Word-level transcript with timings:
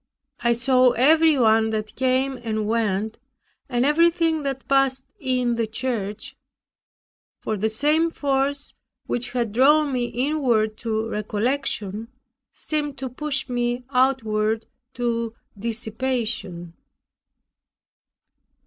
I 0.39 0.53
saw 0.53 0.93
every 0.93 1.37
one 1.37 1.69
that 1.69 1.95
came 1.95 2.35
and 2.37 2.67
went, 2.67 3.19
and 3.69 3.85
everything 3.85 4.41
that 4.41 4.67
passed 4.67 5.03
in 5.19 5.57
the 5.57 5.67
church. 5.67 6.35
For 7.39 7.55
the 7.55 7.69
same 7.69 8.09
force, 8.09 8.73
which 9.05 9.29
had 9.33 9.51
drawn 9.51 9.93
me 9.93 10.05
inward 10.05 10.75
to 10.77 11.07
recollection, 11.07 12.07
seemed 12.51 12.97
to 12.97 13.09
push 13.09 13.47
me 13.47 13.83
outward 13.91 14.65
to 14.95 15.35
dissipation. 15.55 16.73